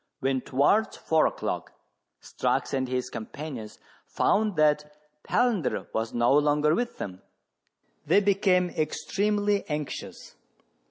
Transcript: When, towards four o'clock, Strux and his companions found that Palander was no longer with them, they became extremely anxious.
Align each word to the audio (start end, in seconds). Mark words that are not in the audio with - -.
When, 0.19 0.41
towards 0.41 0.97
four 0.97 1.27
o'clock, 1.27 1.73
Strux 2.23 2.73
and 2.73 2.87
his 2.87 3.11
companions 3.11 3.77
found 4.07 4.55
that 4.55 4.95
Palander 5.23 5.85
was 5.93 6.11
no 6.11 6.33
longer 6.33 6.73
with 6.73 6.97
them, 6.97 7.21
they 8.07 8.19
became 8.19 8.71
extremely 8.71 9.63
anxious. 9.69 10.33